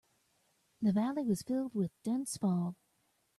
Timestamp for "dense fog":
2.01-2.73